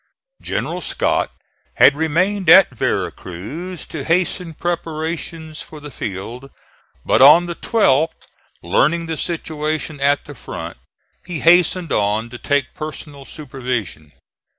General 0.41 0.81
Scott 0.81 1.29
had 1.75 1.95
remained 1.95 2.49
at 2.49 2.71
Vera 2.71 3.11
Cruz 3.11 3.85
to 3.85 4.03
hasten 4.03 4.55
preparations 4.55 5.61
for 5.61 5.79
the 5.79 5.91
field; 5.91 6.49
but 7.05 7.21
on 7.21 7.45
the 7.45 7.53
12th, 7.53 8.15
learning 8.63 9.05
the 9.05 9.15
situation 9.15 9.99
at 10.01 10.25
the 10.25 10.33
front, 10.33 10.77
he 11.23 11.41
hastened 11.41 11.91
on 11.91 12.31
to 12.31 12.39
take 12.39 12.73
personal 12.73 13.25
supervision. 13.25 14.11